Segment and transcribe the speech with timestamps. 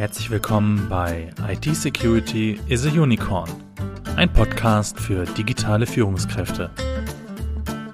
[0.00, 3.50] Herzlich willkommen bei IT Security is a Unicorn,
[4.16, 6.70] ein Podcast für digitale Führungskräfte.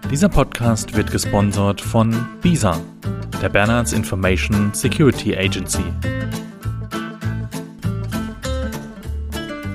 [0.09, 2.81] Dieser Podcast wird gesponsert von BISA,
[3.43, 5.83] der Bernards Information Security Agency.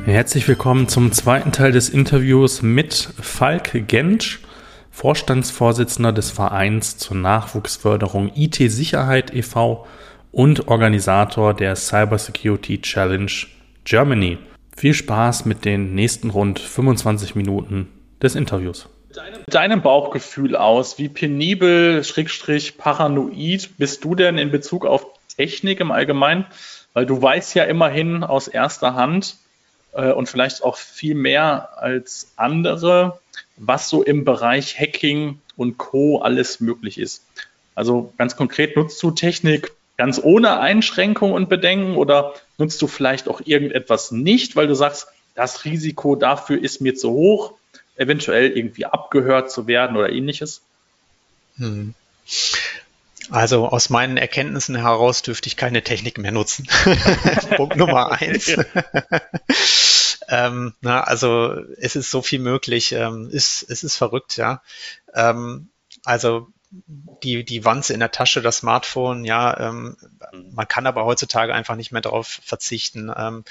[0.06, 4.40] Herzlich willkommen zum zweiten Teil des Interviews mit Falk Gentsch,
[4.90, 9.86] Vorstandsvorsitzender des Vereins zur Nachwuchsförderung IT-Sicherheit e.V
[10.32, 13.32] und Organisator der Cybersecurity Challenge
[13.84, 14.38] Germany.
[14.76, 17.90] Viel Spaß mit den nächsten rund 25 Minuten
[18.22, 18.88] des Interviews.
[19.10, 25.82] Mit deinem Bauchgefühl aus, wie penibel, schrägstrich, paranoid bist du denn in Bezug auf Technik
[25.82, 26.46] im Allgemeinen?
[26.94, 29.36] Weil du weißt ja immerhin aus erster Hand
[29.94, 33.20] äh, und vielleicht auch viel mehr als andere,
[33.58, 36.22] was so im Bereich Hacking und Co.
[36.22, 37.26] alles möglich ist.
[37.76, 39.72] Also ganz konkret, nutzt du Technik
[40.02, 45.06] ganz ohne Einschränkung und Bedenken oder nutzt du vielleicht auch irgendetwas nicht, weil du sagst,
[45.36, 47.54] das Risiko dafür ist mir zu hoch,
[47.98, 50.64] eventuell irgendwie abgehört zu werden oder ähnliches?
[51.58, 51.94] Hm.
[53.30, 56.68] Also aus meinen Erkenntnissen heraus dürfte ich keine Technik mehr nutzen.
[57.56, 58.56] Punkt Nummer eins.
[60.30, 62.92] ähm, na, also es ist so viel möglich.
[62.94, 64.64] Ähm, ist, es ist verrückt, ja.
[65.14, 65.70] Ähm,
[66.04, 69.98] also die, die Wanze in der Tasche, das Smartphone, ja, ähm,
[70.32, 70.54] mhm.
[70.54, 73.12] man kann aber heutzutage einfach nicht mehr darauf verzichten.
[73.16, 73.44] Ähm,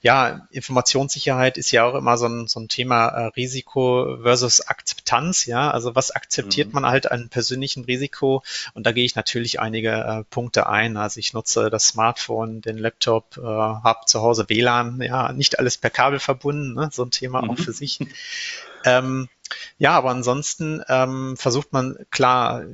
[0.00, 5.46] ja, Informationssicherheit ist ja auch immer so ein, so ein Thema äh, Risiko versus Akzeptanz,
[5.46, 6.74] ja, also was akzeptiert mhm.
[6.74, 8.42] man halt an persönlichem Risiko
[8.74, 10.96] und da gehe ich natürlich einige äh, Punkte ein.
[10.96, 15.78] Also ich nutze das Smartphone, den Laptop, äh, habe zu Hause WLAN, ja, nicht alles
[15.78, 16.88] per Kabel verbunden, ne?
[16.92, 17.50] so ein Thema mhm.
[17.50, 18.00] auch für sich.
[18.84, 19.28] Ähm,
[19.78, 22.64] ja, aber ansonsten ähm, versucht man klar,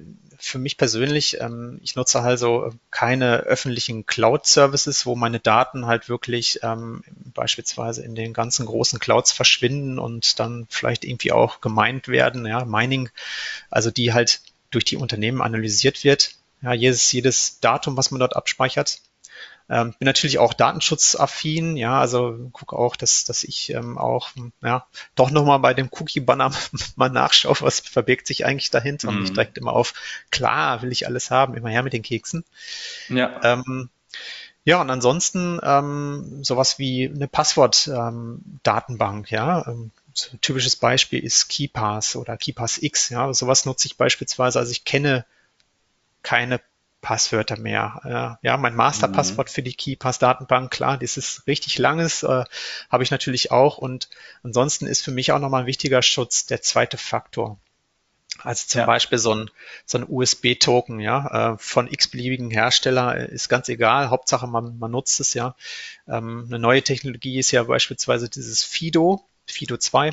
[0.41, 6.61] für mich persönlich, ähm, ich nutze also keine öffentlichen Cloud-Services, wo meine Daten halt wirklich
[6.63, 12.47] ähm, beispielsweise in den ganzen großen Clouds verschwinden und dann vielleicht irgendwie auch gemeint werden,
[12.47, 13.11] ja, Mining,
[13.71, 14.41] also die halt
[14.71, 16.37] durch die Unternehmen analysiert wird.
[16.63, 19.01] Ja, jedes, jedes Datum, was man dort abspeichert,
[19.69, 24.31] ähm, bin natürlich auch datenschutzaffin, ja, also gucke auch, dass, dass ich ähm, auch,
[24.63, 26.53] ja, doch nochmal bei dem Cookie-Banner
[26.97, 29.17] mal nachschaue, was verbirgt sich eigentlich dahinter mhm.
[29.17, 29.95] und nicht direkt immer auf,
[30.31, 32.45] klar, will ich alles haben, immer her mit den Keksen.
[33.09, 33.41] Ja.
[33.45, 33.91] Ähm,
[34.65, 39.67] ja, und ansonsten ähm, sowas wie eine Passwort-Datenbank, ähm, ja.
[39.67, 43.33] Ähm, so ein typisches Beispiel ist KeyPass oder KeyPass X, ja.
[43.33, 45.25] Sowas nutze ich beispielsweise, also ich kenne
[46.23, 46.61] keine
[47.01, 48.39] Passwörter mehr.
[48.43, 49.53] ja, mein Masterpasswort mhm.
[49.53, 52.45] für die KeyPass-Datenbank, klar, das ist richtig langes, äh,
[52.91, 53.79] habe ich natürlich auch.
[53.79, 54.09] Und
[54.43, 57.59] ansonsten ist für mich auch nochmal ein wichtiger Schutz der zweite Faktor.
[58.43, 58.87] Also zum ja.
[58.87, 59.51] Beispiel so ein,
[59.85, 64.11] so ein USB-Token, ja, äh, von x-beliebigen Hersteller äh, ist ganz egal.
[64.11, 65.55] Hauptsache man, man nutzt es ja.
[66.09, 70.13] Ähm, eine neue Technologie ist ja beispielsweise dieses Fido, Fido 2.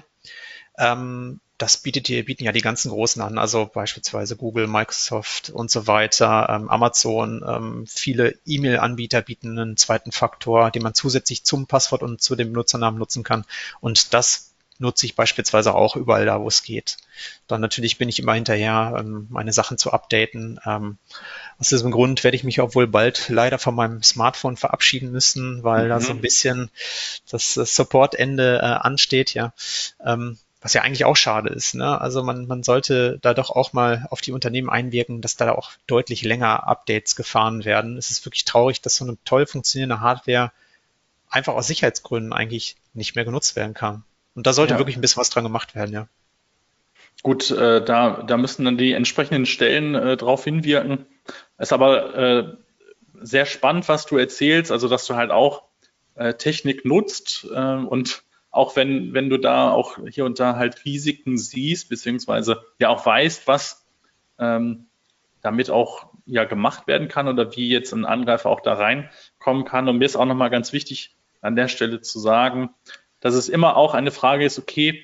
[0.77, 5.71] Ähm, das bietet die, bieten ja die ganzen Großen an, also beispielsweise Google, Microsoft und
[5.71, 7.43] so weiter, ähm, Amazon.
[7.47, 12.49] Ähm, viele E-Mail-Anbieter bieten einen zweiten Faktor, den man zusätzlich zum Passwort und zu dem
[12.49, 13.43] Benutzernamen nutzen kann.
[13.79, 16.97] Und das nutze ich beispielsweise auch überall da, wo es geht.
[17.47, 20.59] Dann natürlich bin ich immer hinterher, ähm, meine Sachen zu updaten.
[20.63, 20.99] Ähm,
[21.57, 25.63] aus diesem Grund werde ich mich auch wohl bald leider von meinem Smartphone verabschieden müssen,
[25.63, 25.89] weil mhm.
[25.89, 26.69] da so ein bisschen
[27.31, 29.53] das Support-Ende äh, ansteht, ja.
[30.61, 31.75] Was ja eigentlich auch schade ist.
[31.75, 32.01] Ne?
[32.01, 35.71] Also man, man sollte da doch auch mal auf die Unternehmen einwirken, dass da auch
[35.85, 37.97] deutlich länger Updates gefahren werden.
[37.97, 40.51] Es ist wirklich traurig, dass so eine toll funktionierende Hardware
[41.29, 44.03] einfach aus Sicherheitsgründen eigentlich nicht mehr genutzt werden kann.
[44.33, 44.79] Und da sollte ja.
[44.79, 46.07] wirklich ein bisschen was dran gemacht werden, ja.
[47.23, 51.05] Gut, äh, da, da müssen dann die entsprechenden Stellen äh, drauf hinwirken.
[51.57, 52.53] Es ist aber äh,
[53.21, 55.63] sehr spannend, was du erzählst, also dass du halt auch
[56.15, 58.23] äh, Technik nutzt äh, und
[58.57, 63.05] auch wenn, wenn du da auch hier und da halt Risiken siehst, beziehungsweise ja auch
[63.05, 63.85] weißt, was
[64.39, 64.87] ähm,
[65.41, 69.87] damit auch ja gemacht werden kann oder wie jetzt ein Angreifer auch da reinkommen kann.
[69.87, 72.71] Und mir ist auch nochmal ganz wichtig, an der Stelle zu sagen,
[73.19, 75.03] dass es immer auch eine Frage ist, okay,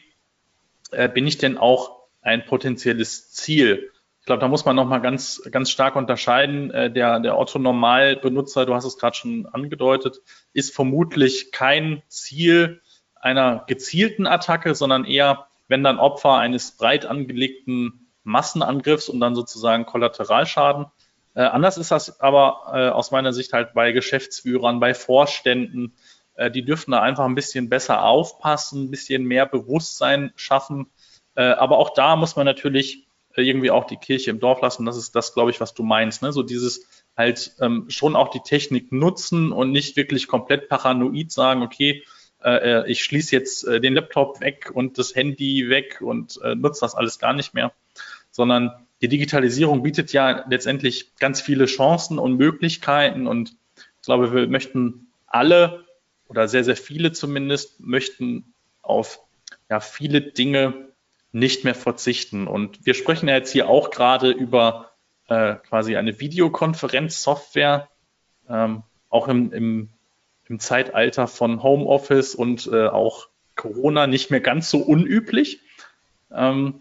[0.91, 3.91] äh, bin ich denn auch ein potenzielles Ziel?
[4.19, 6.71] Ich glaube, da muss man nochmal ganz, ganz stark unterscheiden.
[6.71, 10.21] Äh, der, der Otto-Normal-Benutzer, du hast es gerade schon angedeutet,
[10.53, 12.81] ist vermutlich kein Ziel,
[13.23, 19.85] einer gezielten Attacke, sondern eher, wenn dann Opfer eines breit angelegten Massenangriffs und dann sozusagen
[19.85, 20.87] Kollateralschaden.
[21.33, 25.93] Äh, anders ist das aber äh, aus meiner Sicht halt bei Geschäftsführern, bei Vorständen.
[26.35, 30.87] Äh, die dürfen da einfach ein bisschen besser aufpassen, ein bisschen mehr Bewusstsein schaffen.
[31.35, 34.85] Äh, aber auch da muss man natürlich äh, irgendwie auch die Kirche im Dorf lassen.
[34.85, 36.21] Das ist das, glaube ich, was du meinst.
[36.21, 36.33] Ne?
[36.33, 41.61] So dieses halt ähm, schon auch die Technik nutzen und nicht wirklich komplett paranoid sagen,
[41.61, 42.03] okay,
[42.43, 46.55] äh, äh ich schließe jetzt äh, den Laptop weg und das Handy weg und äh,
[46.55, 47.73] nutze das alles gar nicht mehr,
[48.31, 54.47] sondern die Digitalisierung bietet ja letztendlich ganz viele Chancen und Möglichkeiten und ich glaube, wir
[54.47, 55.85] möchten alle
[56.27, 59.19] oder sehr, sehr viele zumindest möchten auf
[59.69, 60.89] ja, viele Dinge
[61.31, 62.47] nicht mehr verzichten.
[62.47, 64.91] Und wir sprechen ja jetzt hier auch gerade über
[65.27, 67.89] äh, quasi eine Videokonferenzsoftware,
[68.49, 69.89] ähm, auch im, im,
[70.49, 75.59] im, Zeitalter von Homeoffice und äh, auch Corona nicht mehr ganz so unüblich.
[76.31, 76.79] Ähm,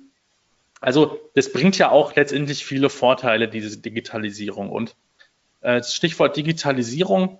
[0.80, 4.70] also das bringt ja auch letztendlich viele Vorteile, diese Digitalisierung.
[4.70, 4.96] Und
[5.60, 7.38] äh, Stichwort Digitalisierung,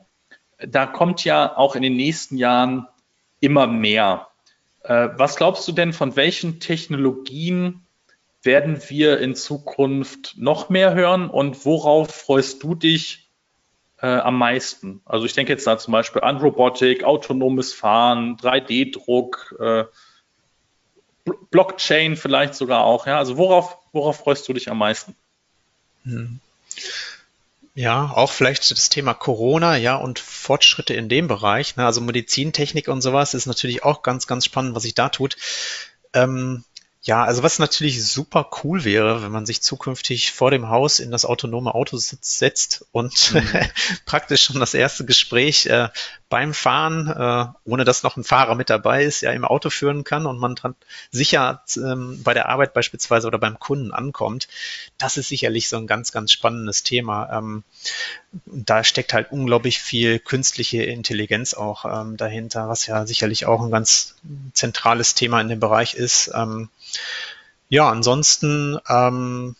[0.58, 2.86] da kommt ja auch in den nächsten Jahren
[3.40, 4.28] immer mehr.
[4.84, 7.84] Äh, was glaubst du denn, von welchen Technologien
[8.42, 13.21] werden wir in Zukunft noch mehr hören und worauf freust du dich
[14.02, 15.00] äh, am meisten?
[15.06, 19.84] Also ich denke jetzt da zum Beispiel an Robotik, autonomes Fahren, 3D-Druck, äh,
[21.50, 23.06] Blockchain vielleicht sogar auch.
[23.06, 23.18] Ja?
[23.18, 25.14] Also worauf, worauf freust du dich am meisten?
[26.04, 26.40] Hm.
[27.74, 31.76] Ja, auch vielleicht das Thema Corona, ja, und Fortschritte in dem Bereich.
[31.76, 31.86] Ne?
[31.86, 35.36] Also Medizintechnik und sowas ist natürlich auch ganz, ganz spannend, was sich da tut.
[36.12, 36.64] Ähm,
[37.04, 41.10] ja, also was natürlich super cool wäre, wenn man sich zukünftig vor dem Haus in
[41.10, 43.48] das autonome Auto setzt und mhm.
[44.06, 45.88] praktisch schon das erste Gespräch äh,
[46.32, 50.02] beim Fahren, äh, ohne dass noch ein Fahrer mit dabei ist, ja im Auto führen
[50.02, 50.74] kann und man dran
[51.10, 54.48] sicher ähm, bei der Arbeit beispielsweise oder beim Kunden ankommt.
[54.96, 57.28] Das ist sicherlich so ein ganz, ganz spannendes Thema.
[57.36, 57.64] Ähm,
[58.46, 63.70] da steckt halt unglaublich viel künstliche Intelligenz auch ähm, dahinter, was ja sicherlich auch ein
[63.70, 64.14] ganz
[64.54, 66.30] zentrales Thema in dem Bereich ist.
[66.34, 66.70] Ähm,
[67.68, 69.54] ja, ansonsten ähm,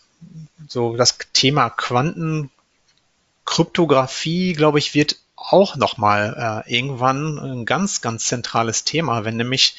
[0.67, 8.83] so das Thema Quantenkryptographie, glaube ich, wird auch nochmal äh, irgendwann ein ganz, ganz zentrales
[8.83, 9.75] Thema, wenn nämlich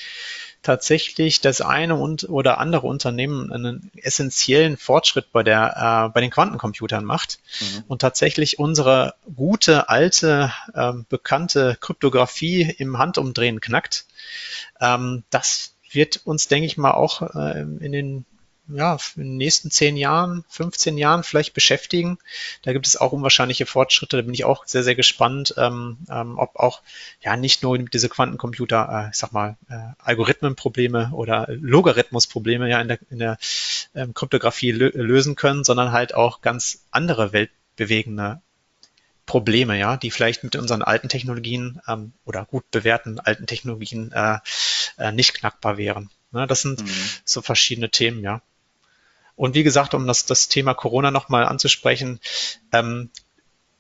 [0.62, 6.30] tatsächlich das eine und oder andere Unternehmen einen essentiellen Fortschritt bei der äh, bei den
[6.30, 7.84] Quantencomputern macht mhm.
[7.86, 14.06] und tatsächlich unsere gute alte äh, bekannte Kryptographie im Handumdrehen knackt.
[14.80, 18.24] Ähm, das wird uns, denke ich mal, auch äh, in den
[18.68, 22.18] ja, in den nächsten zehn Jahren, 15 Jahren vielleicht beschäftigen.
[22.62, 24.16] Da gibt es auch unwahrscheinliche Fortschritte.
[24.16, 26.80] Da bin ich auch sehr, sehr gespannt, ähm, ähm, ob auch
[27.22, 32.88] ja nicht nur diese Quantencomputer, äh, ich sag mal, äh, Algorithmenprobleme oder Logarithmusprobleme ja in
[32.88, 33.38] der, in der
[33.94, 38.40] ähm, Kryptographie lö lösen können, sondern halt auch ganz andere weltbewegende
[39.26, 44.38] Probleme, ja, die vielleicht mit unseren alten Technologien ähm, oder gut bewährten alten Technologien äh,
[44.98, 46.10] äh, nicht knackbar wären.
[46.32, 46.90] Ne, das sind mhm.
[47.24, 48.42] so verschiedene Themen, ja.
[49.36, 52.20] Und wie gesagt, um das, das Thema Corona nochmal anzusprechen,
[52.72, 53.10] ähm,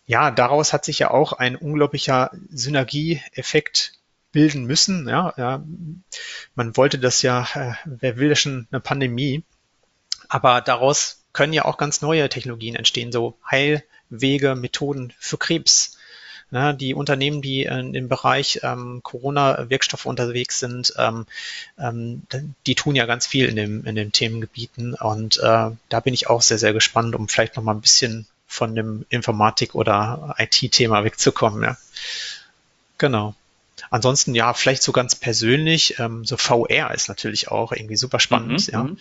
[0.06, 3.92] ja, daraus hat sich ja auch ein unglaublicher Synergieeffekt
[4.32, 5.08] bilden müssen.
[5.08, 5.64] Ja, ja.
[6.54, 9.44] Man wollte das ja, äh, wer will schon eine Pandemie,
[10.28, 15.98] aber daraus können ja auch ganz neue Technologien entstehen, so Heilwege, Methoden für Krebs,
[16.50, 21.26] ja, die Unternehmen, die äh, im Bereich ähm, Corona-Wirkstoffe unterwegs sind, ähm,
[21.78, 22.22] ähm,
[22.66, 24.94] die tun ja ganz viel in, dem, in den Themengebieten.
[24.94, 28.26] Und äh, da bin ich auch sehr, sehr gespannt, um vielleicht noch mal ein bisschen
[28.46, 31.62] von dem Informatik- oder IT-Thema wegzukommen.
[31.62, 31.76] Ja.
[32.98, 33.34] Genau.
[33.90, 38.68] Ansonsten ja, vielleicht so ganz persönlich, ähm, so VR ist natürlich auch irgendwie super spannend,
[38.68, 38.82] mhm, ja.
[38.84, 38.98] Mhm.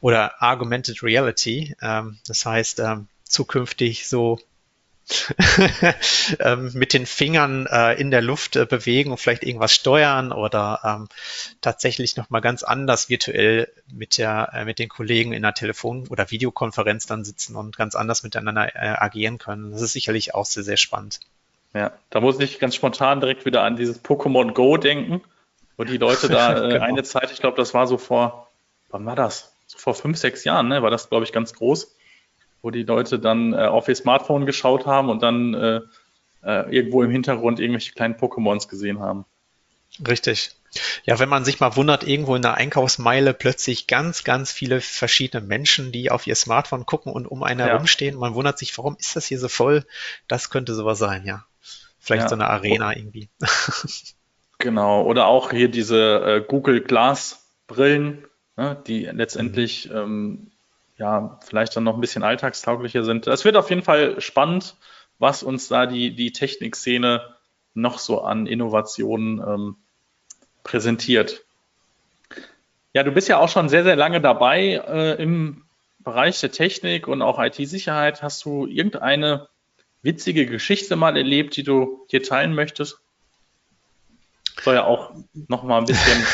[0.00, 4.38] Oder Augmented Reality, ähm, das heißt ähm, zukünftig so
[6.40, 10.80] ähm, mit den Fingern äh, in der Luft äh, bewegen und vielleicht irgendwas steuern oder
[10.82, 11.08] ähm,
[11.60, 16.30] tatsächlich nochmal ganz anders virtuell mit der äh, mit den Kollegen in einer Telefon- oder
[16.30, 19.72] Videokonferenz dann sitzen und ganz anders miteinander äh, agieren können.
[19.72, 21.20] Das ist sicherlich auch sehr, sehr spannend.
[21.74, 25.22] Ja, da muss ich ganz spontan direkt wieder an dieses Pokémon Go denken,
[25.76, 26.84] wo die Leute da äh, genau.
[26.84, 28.50] eine Zeit, ich glaube, das war so vor,
[28.88, 29.54] wann war das?
[29.66, 30.82] So vor fünf, sechs Jahren, ne?
[30.82, 31.94] War das, glaube ich, ganz groß
[32.64, 35.80] wo die Leute dann äh, auf ihr Smartphone geschaut haben und dann äh,
[36.42, 39.26] äh, irgendwo im Hintergrund irgendwelche kleinen Pokémons gesehen haben.
[40.06, 40.52] Richtig.
[41.04, 45.46] Ja, wenn man sich mal wundert, irgendwo in der Einkaufsmeile plötzlich ganz, ganz viele verschiedene
[45.46, 47.66] Menschen, die auf ihr Smartphone gucken und um einen ja.
[47.66, 48.18] herumstehen.
[48.18, 49.84] Man wundert sich, warum ist das hier so voll?
[50.26, 51.44] Das könnte sowas sein, ja.
[52.00, 52.28] Vielleicht ja.
[52.28, 53.28] so eine Arena irgendwie.
[54.58, 55.02] Genau.
[55.02, 58.24] Oder auch hier diese äh, Google Glass Brillen,
[58.56, 59.96] ne, die letztendlich mhm.
[59.96, 60.50] ähm,
[60.96, 63.26] ja, vielleicht dann noch ein bisschen alltagstauglicher sind.
[63.26, 64.76] Es wird auf jeden Fall spannend,
[65.18, 67.34] was uns da die, die Technikszene
[67.74, 69.76] noch so an Innovationen ähm,
[70.62, 71.44] präsentiert.
[72.92, 75.64] Ja, du bist ja auch schon sehr, sehr lange dabei äh, im
[75.98, 78.22] Bereich der Technik und auch IT-Sicherheit.
[78.22, 79.48] Hast du irgendeine
[80.02, 83.00] witzige Geschichte mal erlebt, die du hier teilen möchtest?
[84.62, 85.12] Soll ja auch
[85.48, 86.24] noch mal ein bisschen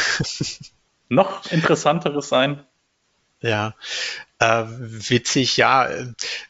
[1.09, 2.63] noch interessanteres sein.
[3.41, 3.75] Ja,
[4.41, 5.89] äh, witzig, ja.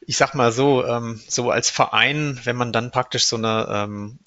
[0.01, 4.19] Ich sag mal so, ähm, so als Verein, wenn man dann praktisch so eine ähm,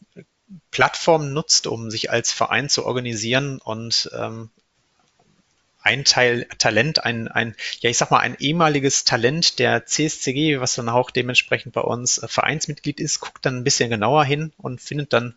[0.69, 4.49] Plattform nutzt, um sich als Verein zu organisieren und ähm,
[5.81, 10.75] ein Teil Talent, ein, ein, ja, ich sag mal, ein ehemaliges Talent der CSCG, was
[10.75, 14.81] dann auch dementsprechend bei uns äh, Vereinsmitglied ist, guckt dann ein bisschen genauer hin und
[14.81, 15.35] findet dann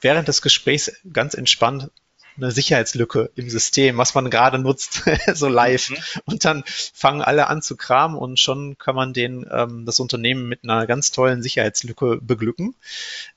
[0.00, 1.90] während des Gesprächs ganz entspannt
[2.36, 5.02] eine Sicherheitslücke im System, was man gerade nutzt,
[5.34, 5.90] so live.
[5.90, 5.96] Mhm.
[6.26, 10.48] Und dann fangen alle an zu kramen und schon kann man den, ähm, das Unternehmen
[10.48, 12.74] mit einer ganz tollen Sicherheitslücke beglücken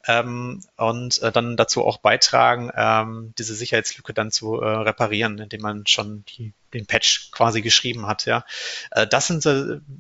[0.08, 5.62] ähm, und äh, dann dazu auch beitragen, ähm, diese Sicherheitslücke dann zu äh, reparieren, indem
[5.62, 8.46] man schon die den Patch quasi geschrieben hat, ja.
[8.92, 9.46] Äh, das sind,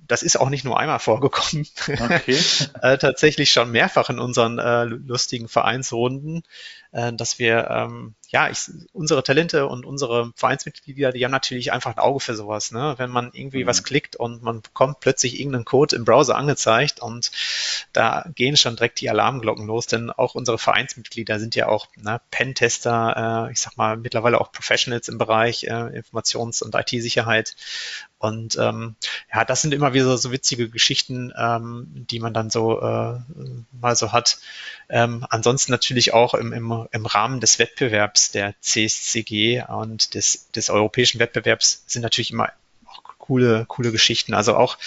[0.08, 1.68] das ist auch nicht nur einmal vorgekommen.
[1.88, 2.38] Okay.
[2.82, 6.44] Äh, tatsächlich schon mehrfach in unseren äh, lustigen Vereinsrunden,
[6.92, 12.00] dass wir ähm, ja, ich, unsere Talente und unsere Vereinsmitglieder, die haben natürlich einfach ein
[12.00, 12.72] Auge für sowas.
[12.72, 12.96] Ne?
[12.98, 13.68] Wenn man irgendwie mhm.
[13.68, 17.32] was klickt und man bekommt plötzlich irgendeinen Code im Browser angezeigt und
[17.94, 22.20] da gehen schon direkt die Alarmglocken los, denn auch unsere Vereinsmitglieder sind ja auch ne,
[22.30, 27.56] Pentester, äh, ich sag mal mittlerweile auch Professionals im Bereich äh, Informations- und IT-Sicherheit
[28.20, 28.96] und ähm,
[29.34, 33.20] ja, das sind immer wieder so witzige Geschichten, ähm, die man dann so äh,
[33.80, 34.40] mal so hat.
[34.90, 40.70] Ähm, ansonsten natürlich auch im, im, im Rahmen des Wettbewerbs der CSCG und des, des
[40.70, 42.52] europäischen Wettbewerbs sind natürlich immer
[43.20, 44.34] coole, coole Geschichten.
[44.34, 44.78] Also auch,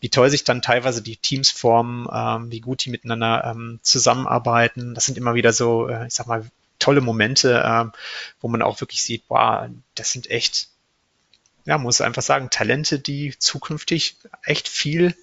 [0.00, 4.94] wie toll sich dann teilweise die Teams formen, ähm, wie gut die miteinander ähm, zusammenarbeiten.
[4.94, 6.44] Das sind immer wieder so, äh, ich sag mal,
[6.78, 7.96] tolle Momente, äh,
[8.40, 10.68] wo man auch wirklich sieht, wow, das sind echt
[11.64, 15.16] ja, muss einfach sagen, Talente, die zukünftig echt viel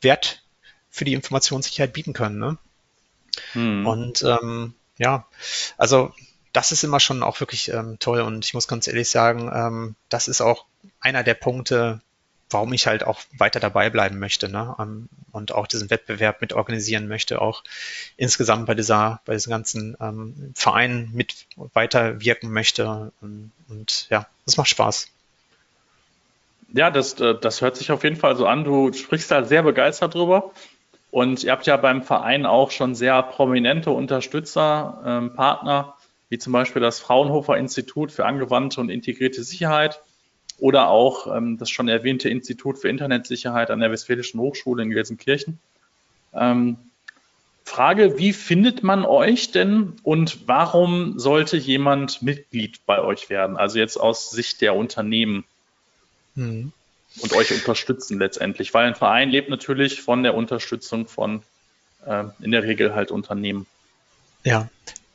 [0.00, 0.42] Wert
[0.90, 2.38] für die Informationssicherheit bieten können.
[2.38, 2.58] Ne?
[3.52, 3.86] Hm.
[3.86, 5.26] Und ähm, ja,
[5.76, 6.12] also
[6.52, 9.94] das ist immer schon auch wirklich ähm, toll und ich muss ganz ehrlich sagen, ähm,
[10.08, 10.66] das ist auch
[11.00, 12.00] einer der Punkte,
[12.50, 14.74] warum ich halt auch weiter dabei bleiben möchte ne?
[14.78, 17.62] Um, und auch diesen Wettbewerb mit organisieren möchte, auch
[18.16, 24.56] insgesamt bei dieser, bei diesem ganzen ähm, Verein mit weiterwirken möchte und, und ja, das
[24.56, 25.08] macht Spaß.
[26.72, 28.64] Ja, das, äh, das hört sich auf jeden Fall so an.
[28.64, 30.52] Du sprichst da sehr begeistert drüber.
[31.10, 35.94] Und ihr habt ja beim Verein auch schon sehr prominente Unterstützer, ähm, Partner,
[36.28, 40.02] wie zum Beispiel das Fraunhofer Institut für angewandte und integrierte Sicherheit
[40.58, 45.58] oder auch ähm, das schon erwähnte Institut für Internetsicherheit an der Westfälischen Hochschule in Gelsenkirchen.
[46.34, 46.76] Ähm,
[47.64, 53.56] Frage, wie findet man euch denn und warum sollte jemand Mitglied bei euch werden?
[53.56, 55.44] Also jetzt aus Sicht der Unternehmen.
[56.38, 56.72] Mhm.
[57.20, 61.42] Und euch unterstützen letztendlich, weil ein Verein lebt natürlich von der Unterstützung von
[62.06, 63.66] äh, in der Regel halt Unternehmen.
[64.44, 64.68] Ja,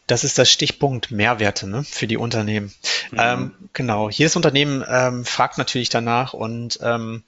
[0.08, 2.74] das ist das Stichpunkt Mehrwerte ne, für die Unternehmen.
[3.12, 3.18] Mhm.
[3.18, 7.24] Ähm, genau, jedes Unternehmen ähm, fragt natürlich danach und ähm,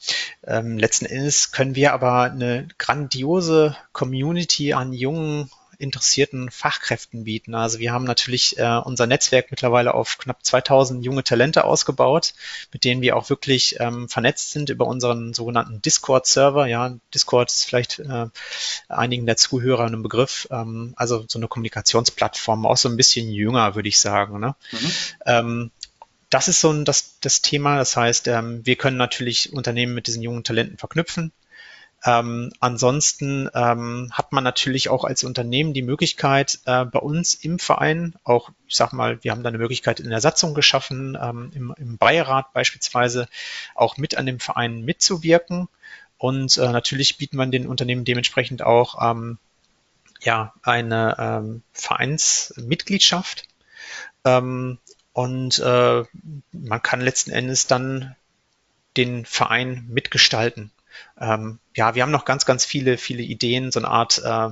[0.46, 7.56] ähm letzten Endes können wir aber eine grandiose Community an jungen interessierten Fachkräften bieten.
[7.56, 12.34] Also wir haben natürlich äh, unser Netzwerk mittlerweile auf knapp 2000 junge Talente ausgebaut,
[12.72, 16.68] mit denen wir auch wirklich ähm, vernetzt sind über unseren sogenannten Discord-Server.
[16.68, 18.28] Ja, Discord ist vielleicht äh,
[18.90, 20.48] einigen der Zuhörer ein Begriff.
[20.52, 24.40] Ähm, also so eine Kommunikationsplattform, auch so ein bisschen jünger, würde ich sagen.
[24.40, 24.56] Ne?
[24.72, 24.92] Mhm.
[25.26, 25.72] Ähm,
[26.30, 27.78] das ist so ein, das, das Thema.
[27.78, 31.32] Das heißt, ähm, wir können natürlich Unternehmen mit diesen jungen Talenten verknüpfen.
[32.06, 37.58] Ähm, ansonsten ähm, hat man natürlich auch als Unternehmen die Möglichkeit, äh, bei uns im
[37.58, 41.52] Verein auch, ich sag mal, wir haben da eine Möglichkeit in der Satzung geschaffen, ähm,
[41.56, 43.28] im, im Beirat beispielsweise
[43.74, 45.68] auch mit an dem Verein mitzuwirken.
[46.20, 49.40] Und äh, natürlich bieten wir den Unternehmen dementsprechend auch ähm,
[50.22, 53.46] ja, eine ähm, Vereinsmitgliedschaft.
[54.24, 54.78] Ähm,
[55.12, 56.04] und äh,
[56.52, 58.16] man kann letzten Endes dann
[58.96, 60.72] den Verein mitgestalten.
[61.20, 64.50] Ähm, ja, wir haben noch ganz, ganz viele, viele Ideen, so eine Art äh,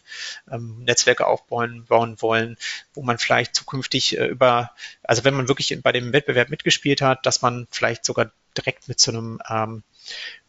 [0.50, 2.56] ähm, Netzwerke aufbauen bauen wollen,
[2.94, 4.72] wo man vielleicht zukünftig äh, über,
[5.04, 8.98] also wenn man wirklich bei dem Wettbewerb mitgespielt hat, dass man vielleicht sogar direkt mit
[9.00, 9.84] so einem ähm,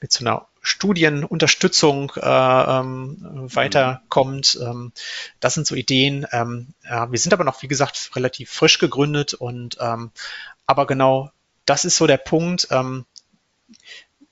[0.01, 3.17] mit so einer Studienunterstützung äh, ähm,
[3.55, 4.59] weiterkommt.
[4.61, 4.93] Ähm,
[5.41, 6.27] das sind so Ideen.
[6.33, 10.11] Ähm, ja, wir sind aber noch, wie gesagt, relativ frisch gegründet und ähm,
[10.67, 11.31] aber genau
[11.65, 12.69] das ist so der Punkt.
[12.71, 13.07] Ähm,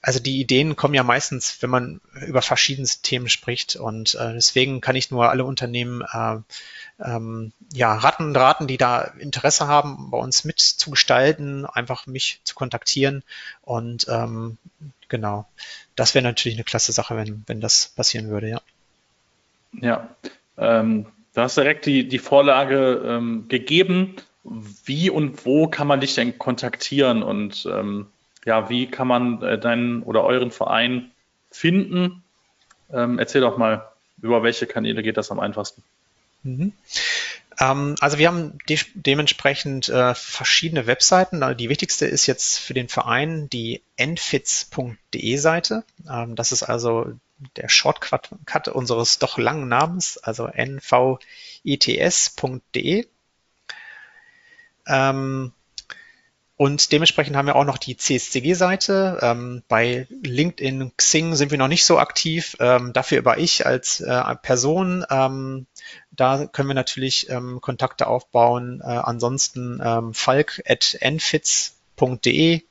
[0.00, 3.76] also die Ideen kommen ja meistens, wenn man über verschiedenste Themen spricht.
[3.76, 6.36] Und äh, deswegen kann ich nur alle Unternehmen äh,
[7.04, 13.24] ähm, ja, raten raten, die da Interesse haben, bei uns mitzugestalten, einfach mich zu kontaktieren.
[13.62, 14.56] Und ähm,
[15.08, 15.48] genau,
[15.96, 18.60] das wäre natürlich eine klasse Sache, wenn, wenn das passieren würde, ja.
[19.80, 20.08] Ja,
[20.56, 24.16] ähm, du hast direkt die, die Vorlage ähm, gegeben.
[24.44, 28.06] Wie und wo kann man dich denn kontaktieren und ähm,
[28.44, 31.10] ja, wie kann man äh, deinen oder euren Verein
[31.50, 32.22] finden?
[32.90, 33.88] Ähm, erzähl doch mal,
[34.20, 35.82] über welche Kanäle geht das am einfachsten?
[36.42, 36.72] Mhm.
[37.60, 41.42] Ähm, also wir haben de dementsprechend äh, verschiedene Webseiten.
[41.42, 45.84] Also die wichtigste ist jetzt für den Verein die enfits.de Seite.
[46.08, 47.12] Ähm, das ist also
[47.56, 51.66] der Shortcut unseres doch langen Namens, also nvits.de.
[54.86, 55.52] Ähm,
[56.58, 59.20] und dementsprechend haben wir auch noch die CSCG-Seite.
[59.22, 62.56] Ähm, bei LinkedIn, Xing sind wir noch nicht so aktiv.
[62.58, 65.06] Ähm, dafür aber ich als äh, Person.
[65.08, 65.66] Ähm,
[66.10, 68.80] da können wir natürlich ähm, Kontakte aufbauen.
[68.82, 72.62] Äh, ansonsten ähm, falk.nfits.de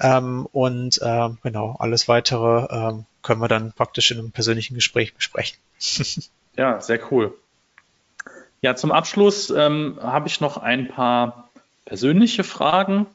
[0.00, 5.58] ähm, und äh, genau alles weitere können wir dann praktisch in einem persönlichen Gespräch besprechen.
[6.56, 7.36] ja, sehr cool.
[8.60, 11.45] Ja, zum Abschluss habe ich noch ein paar
[11.86, 13.06] persönliche Fragen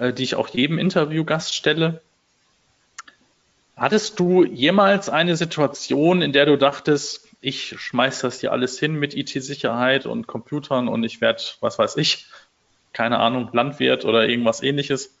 [0.00, 2.00] äh, die ich auch jedem Interviewgast stelle.
[3.76, 8.94] Hattest du jemals eine Situation, in der du dachtest, ich schmeiß das hier alles hin
[8.94, 12.26] mit IT-Sicherheit und Computern und ich werde, was weiß ich,
[12.92, 15.18] keine Ahnung, Landwirt oder irgendwas ähnliches,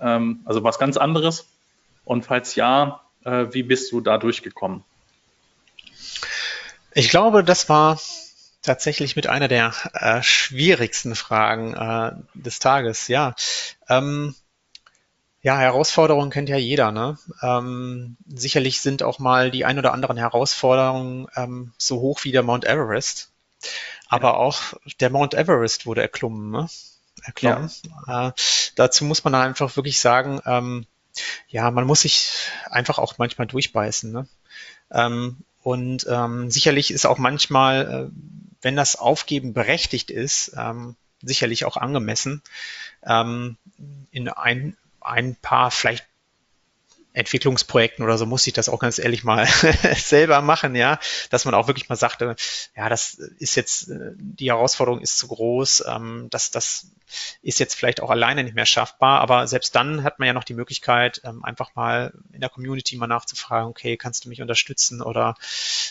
[0.00, 1.48] ähm, also was ganz anderes?
[2.04, 4.84] Und falls ja, äh, wie bist du da durchgekommen?
[6.92, 7.98] Ich glaube, das war
[8.68, 13.08] tatsächlich mit einer der äh, schwierigsten Fragen äh, des Tages.
[13.08, 13.34] Ja,
[13.88, 14.34] ähm,
[15.42, 16.92] ja, Herausforderungen kennt ja jeder.
[16.92, 17.18] Ne?
[17.42, 22.42] Ähm, sicherlich sind auch mal die ein oder anderen Herausforderungen ähm, so hoch wie der
[22.42, 23.30] Mount Everest.
[24.08, 24.34] Aber ja.
[24.34, 26.50] auch der Mount Everest wurde erklommen.
[26.50, 26.68] Ne?
[27.24, 27.70] erklommen.
[28.06, 28.28] Ja.
[28.28, 28.32] Äh,
[28.74, 30.86] dazu muss man einfach wirklich sagen, ähm,
[31.48, 32.30] ja, man muss sich
[32.70, 34.12] einfach auch manchmal durchbeißen.
[34.12, 34.28] Ne?
[34.90, 41.64] Ähm, und ähm, sicherlich ist auch manchmal, äh, wenn das Aufgeben berechtigt ist, ähm, sicherlich
[41.64, 42.42] auch angemessen,
[43.04, 43.56] ähm,
[44.10, 46.06] in ein, ein paar vielleicht
[47.12, 49.46] Entwicklungsprojekten oder so muss ich das auch ganz ehrlich mal
[49.96, 50.98] selber machen, ja,
[51.30, 55.28] dass man auch wirklich mal sagt, ja, das ist jetzt, äh, die Herausforderung ist zu
[55.28, 56.86] groß, ähm, das, das
[57.42, 60.44] ist jetzt vielleicht auch alleine nicht mehr schaffbar, aber selbst dann hat man ja noch
[60.44, 65.02] die Möglichkeit, ähm, einfach mal in der Community mal nachzufragen, okay, kannst du mich unterstützen?
[65.02, 65.34] Oder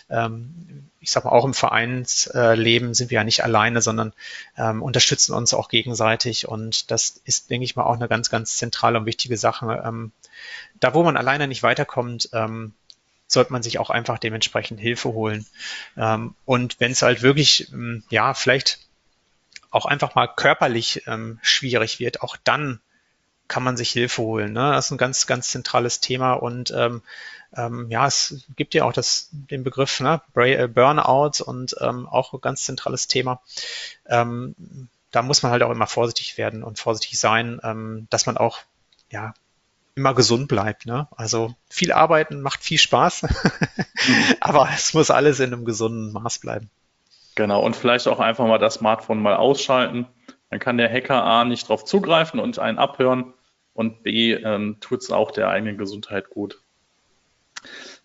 [0.09, 4.13] ähm, ich sag mal, auch im Vereinsleben sind wir ja nicht alleine, sondern
[4.57, 6.47] ähm, unterstützen uns auch gegenseitig.
[6.47, 9.83] Und das ist, denke ich mal, auch eine ganz, ganz zentrale und wichtige Sache.
[9.85, 10.11] Ähm,
[10.79, 12.73] da, wo man alleine nicht weiterkommt, ähm,
[13.27, 15.45] sollte man sich auch einfach dementsprechend Hilfe holen.
[15.97, 18.79] Ähm, und wenn es halt wirklich, ähm, ja, vielleicht
[19.69, 22.79] auch einfach mal körperlich ähm, schwierig wird, auch dann
[23.47, 24.53] kann man sich Hilfe holen.
[24.53, 24.71] Ne?
[24.71, 27.01] Das ist ein ganz, ganz zentrales Thema und ähm,
[27.55, 30.21] ähm, ja, es gibt ja auch das, den Begriff ne?
[30.35, 33.41] Äh, Burnout und ähm, auch ein ganz zentrales Thema.
[34.05, 34.55] Ähm,
[35.11, 38.59] da muss man halt auch immer vorsichtig werden und vorsichtig sein, ähm, dass man auch
[39.09, 39.33] ja
[39.97, 40.85] immer gesund bleibt.
[40.85, 41.07] Ne?
[41.11, 43.27] Also viel arbeiten macht viel Spaß,
[44.39, 46.69] aber es muss alles in einem gesunden Maß bleiben.
[47.35, 50.07] Genau, und vielleicht auch einfach mal das Smartphone mal ausschalten.
[50.49, 53.33] Dann kann der Hacker A nicht drauf zugreifen und einen abhören
[53.73, 56.61] und B ähm, tut es auch der eigenen Gesundheit gut.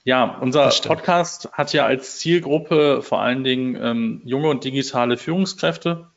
[0.04, 6.08] Ja, unser Podcast hat ja als Zielgruppe vor allen Dingen ähm, junge und digitale Führungskräfte.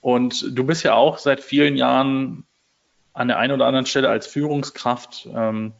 [0.00, 2.44] Und du bist ja auch seit vielen Jahren
[3.12, 5.72] an der einen oder anderen Stelle als Führungskraft ähm,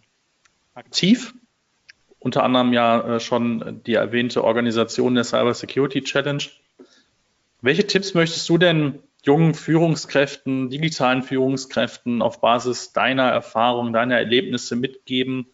[0.74, 1.34] aktiv
[2.22, 6.42] unter anderem ja äh, schon die erwähnte Organisation der Cyber Security Challenge.
[7.60, 14.76] Welche Tipps möchtest du denn jungen Führungskräften, digitalen Führungskräften auf Basis deiner Erfahrung, deiner Erlebnisse
[14.76, 15.46] mitgeben?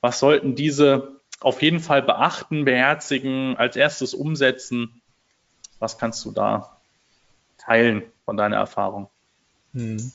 [0.00, 5.02] Was sollten diese auf jeden Fall beachten, beherzigen, als erstes umsetzen?
[5.78, 6.78] Was kannst du da
[7.58, 9.08] teilen von deiner Erfahrung?
[9.74, 10.12] Hm.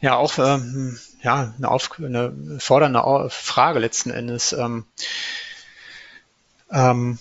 [0.00, 4.52] Ja, auch ähm, ja, eine, auf, eine fordernde Frage letzten Endes.
[4.52, 4.86] Ähm,
[6.70, 7.18] ähm,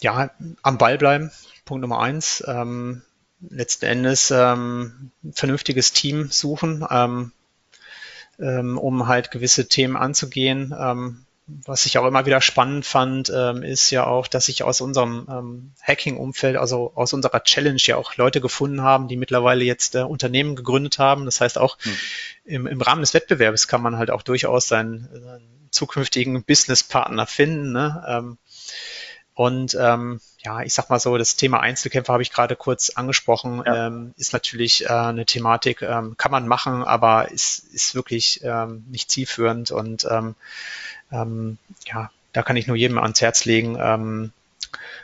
[0.00, 0.30] ja,
[0.62, 1.30] am Ball bleiben,
[1.64, 2.42] Punkt Nummer eins.
[2.46, 3.02] Ähm,
[3.48, 7.32] letzten Endes ähm, ein vernünftiges Team suchen, ähm,
[8.38, 10.74] ähm, um halt gewisse Themen anzugehen.
[11.64, 15.26] Was ich auch immer wieder spannend fand, ähm, ist ja auch, dass sich aus unserem
[15.30, 20.02] ähm, Hacking-Umfeld, also aus unserer Challenge ja auch Leute gefunden haben, die mittlerweile jetzt äh,
[20.02, 21.24] Unternehmen gegründet haben.
[21.24, 21.96] Das heißt auch hm.
[22.44, 27.72] im, im Rahmen des Wettbewerbs kann man halt auch durchaus seinen, seinen zukünftigen Businesspartner finden.
[27.72, 28.04] Ne?
[28.06, 28.38] Ähm,
[29.34, 33.62] und ähm, ja, ich sag mal so, das Thema Einzelkämpfer habe ich gerade kurz angesprochen,
[33.64, 33.86] ja.
[33.86, 38.84] ähm, ist natürlich äh, eine Thematik, ähm, kann man machen, aber ist, ist wirklich ähm,
[38.90, 40.34] nicht zielführend und ähm,
[41.12, 43.76] ähm, ja, da kann ich nur jedem ans Herz legen.
[43.80, 44.32] Ähm,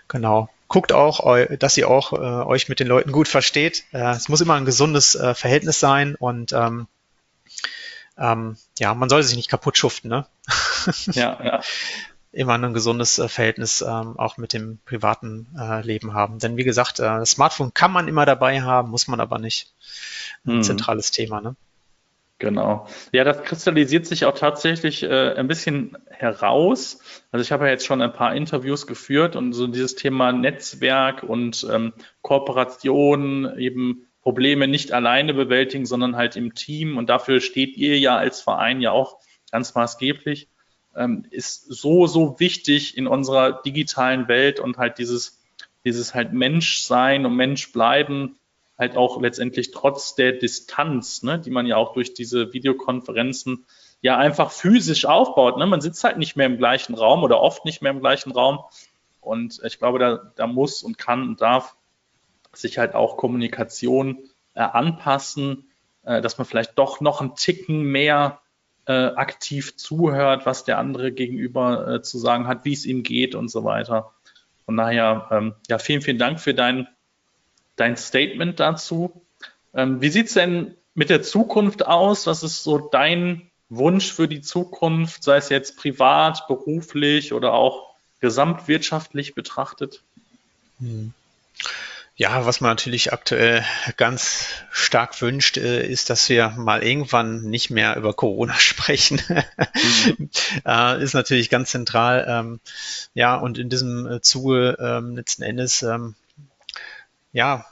[0.09, 0.49] genau.
[0.69, 1.21] Guckt auch,
[1.61, 3.85] dass ihr auch äh, euch mit den Leuten gut versteht.
[3.93, 6.89] Äh, es muss immer ein gesundes äh, Verhältnis sein und ähm,
[8.19, 10.27] ähm, ja, man soll sich nicht kaputt schuften, ne?
[11.13, 11.61] Ja, ja.
[12.37, 16.39] immer ein gesundes äh, Verhältnis ähm, auch mit dem privaten äh, Leben haben.
[16.39, 19.73] Denn wie gesagt, äh, das Smartphone kann man immer dabei haben, muss man aber nicht.
[20.45, 20.63] Ein hm.
[20.63, 21.57] zentrales Thema, ne?
[22.39, 22.87] Genau.
[23.13, 27.01] Ja, das kristallisiert sich auch tatsächlich äh, ein bisschen heraus.
[27.31, 31.23] Also ich habe ja jetzt schon ein paar Interviews geführt und so dieses Thema Netzwerk
[31.23, 36.99] und ähm, Kooperation, eben Probleme nicht alleine bewältigen, sondern halt im Team.
[36.99, 39.19] Und dafür steht ihr ja als Verein ja auch
[39.51, 40.51] ganz maßgeblich,
[40.95, 45.43] ähm, ist so, so wichtig in unserer digitalen Welt und halt dieses,
[45.87, 48.37] dieses halt Menschsein und Mensch bleiben
[48.79, 53.67] halt auch letztendlich trotz der Distanz, ne, die man ja auch durch diese Videokonferenzen
[54.03, 55.59] ja einfach physisch aufbaut.
[55.59, 55.67] Ne?
[55.67, 58.61] Man sitzt halt nicht mehr im gleichen Raum oder oft nicht mehr im gleichen Raum.
[59.21, 61.77] Und ich glaube, da, da muss und kann und darf
[62.53, 64.19] sich halt auch Kommunikation
[64.55, 65.71] äh, anpassen,
[66.05, 68.41] äh, dass man vielleicht doch noch einen Ticken mehr
[68.87, 73.35] äh, aktiv zuhört, was der andere gegenüber äh, zu sagen hat, wie es ihm geht
[73.35, 74.13] und so weiter.
[74.65, 76.89] Von daher, ähm, ja, vielen, vielen Dank für dein
[77.77, 79.23] dein Statement dazu.
[79.75, 82.27] Ähm, wie sieht's denn mit der Zukunft aus?
[82.27, 87.95] Was ist so dein Wunsch für die Zukunft, sei es jetzt privat, beruflich oder auch
[88.21, 90.03] gesamtwirtschaftlich betrachtet?
[90.79, 91.13] Hm.
[92.19, 93.63] Ja, was man natürlich aktuell
[93.99, 99.21] ganz stark wünscht, äh, ist, dass wir mal irgendwann nicht mehr über Corona sprechen.
[99.29, 100.31] Mhm.
[100.65, 102.25] Äh, ist natürlich ganz zentral.
[102.27, 102.61] Ähm,
[103.13, 106.15] ja, und in diesem äh, Zuge ähm, letzten Endes ähm,
[107.37, 107.67] ja,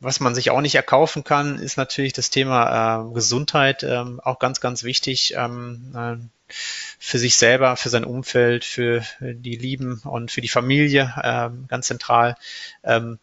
[0.00, 4.38] was man sich auch nicht erkaufen kann, ist natürlich das Thema äh, Gesundheit, ähm, auch
[4.38, 6.52] ganz, ganz wichtig ähm, äh,
[6.98, 11.86] für sich selber, für sein Umfeld, für die Lieben und für die Familie, äh, ganz
[11.86, 12.36] zentral.
[12.84, 13.18] Ähm,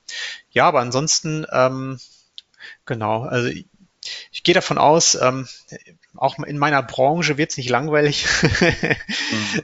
[0.49, 1.99] ja, aber ansonsten, ähm,
[2.87, 3.67] genau, also ich,
[4.31, 5.47] ich gehe davon aus, ähm,
[6.15, 8.25] auch in meiner Branche wird es nicht langweilig.
[8.41, 8.95] mhm.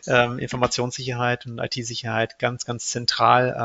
[0.05, 3.55] ähm, Informationssicherheit und IT-Sicherheit ganz, ganz zentral.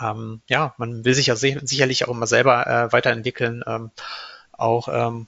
[0.00, 3.62] Ähm, ja, man will sich ja sicherlich auch immer selber äh, weiterentwickeln.
[3.66, 3.90] Ähm,
[4.52, 5.26] auch ähm,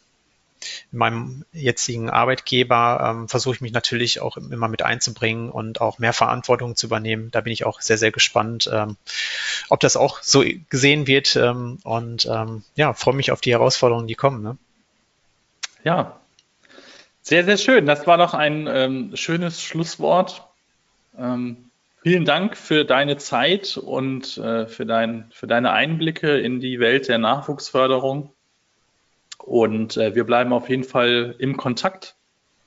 [0.92, 5.98] in meinem jetzigen Arbeitgeber ähm, versuche ich mich natürlich auch immer mit einzubringen und auch
[5.98, 7.30] mehr Verantwortung zu übernehmen.
[7.30, 8.96] Da bin ich auch sehr, sehr gespannt, ähm,
[9.68, 14.08] ob das auch so gesehen wird ähm, und ähm, ja, freue mich auf die Herausforderungen,
[14.08, 14.42] die kommen.
[14.42, 14.58] Ne?
[15.84, 16.18] Ja,
[17.22, 17.86] sehr, sehr schön.
[17.86, 20.46] Das war doch ein ähm, schönes Schlusswort.
[21.16, 21.67] Ähm,
[22.08, 27.06] Vielen Dank für deine Zeit und äh, für, dein, für deine Einblicke in die Welt
[27.06, 28.32] der Nachwuchsförderung.
[29.36, 32.16] Und äh, wir bleiben auf jeden Fall im Kontakt.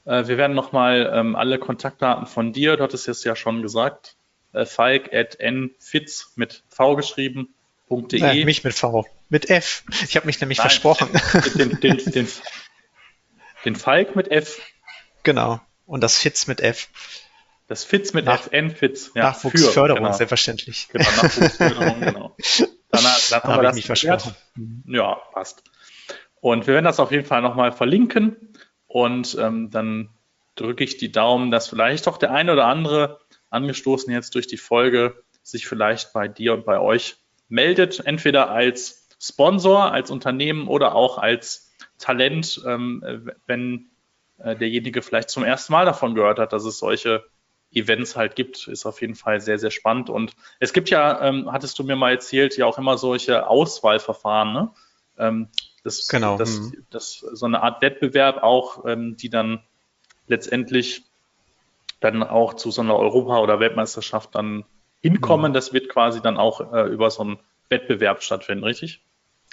[0.05, 4.15] Äh, wir werden nochmal ähm, alle Kontaktdaten von dir, du hattest es ja schon gesagt,
[4.53, 7.55] äh, falk at nfitz mit V geschrieben.
[7.89, 8.45] .de.
[8.45, 9.85] mich mit V, mit F.
[10.07, 11.09] Ich habe mich nämlich Nein, versprochen.
[11.55, 12.27] Den, den, den,
[13.65, 14.61] den Falk mit F.
[15.23, 15.59] Genau.
[15.87, 16.89] Und das Fitz mit F.
[17.71, 19.11] Das Fitz mit Nach, FN Fitz.
[19.15, 20.13] Ja, Nachwuchsförderung, genau.
[20.13, 20.89] selbstverständlich.
[20.91, 22.35] Genau, Nachwuchsförderung, genau.
[22.89, 24.35] Dann, dann haben wir das mich versprochen.
[24.87, 25.63] Ja, passt.
[26.41, 28.35] Und wir werden das auf jeden Fall nochmal verlinken.
[28.87, 30.09] Und ähm, dann
[30.55, 34.57] drücke ich die Daumen, dass vielleicht auch der eine oder andere, angestoßen jetzt durch die
[34.57, 38.05] Folge, sich vielleicht bei dir und bei euch meldet.
[38.05, 43.91] Entweder als Sponsor, als Unternehmen oder auch als Talent, ähm, wenn
[44.39, 47.23] äh, derjenige vielleicht zum ersten Mal davon gehört hat, dass es solche
[47.73, 50.09] Events halt gibt, ist auf jeden Fall sehr, sehr spannend.
[50.09, 54.53] Und es gibt ja, ähm, hattest du mir mal erzählt, ja auch immer solche Auswahlverfahren,
[54.53, 54.71] ne?
[55.17, 55.47] Ähm,
[55.83, 56.37] das, genau.
[56.37, 56.85] Das, mhm.
[56.89, 59.63] das, so eine Art Wettbewerb auch, ähm, die dann
[60.27, 61.03] letztendlich
[61.99, 64.65] dann auch zu so einer Europa- oder Weltmeisterschaft dann
[65.01, 65.51] hinkommen.
[65.51, 65.53] Mhm.
[65.53, 69.01] Das wird quasi dann auch äh, über so einen Wettbewerb stattfinden, richtig?